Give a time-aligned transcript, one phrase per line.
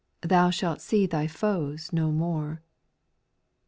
[0.23, 2.63] Thou shalt see thy foes no more.